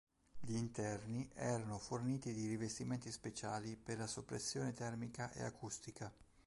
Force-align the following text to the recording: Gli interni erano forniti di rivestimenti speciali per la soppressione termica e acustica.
Gli 0.39 0.55
interni 0.55 1.29
erano 1.35 1.77
forniti 1.77 2.33
di 2.33 2.47
rivestimenti 2.47 3.11
speciali 3.11 3.75
per 3.75 3.99
la 3.99 4.07
soppressione 4.07 4.73
termica 4.73 5.31
e 5.33 5.43
acustica. 5.43 6.11